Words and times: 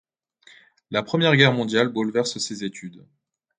La 0.89 1.03
Première 1.03 1.35
Guerre 1.37 1.53
mondiale 1.53 1.89
bouleverse 1.89 2.39
ses 2.39 2.63
études. 2.63 3.05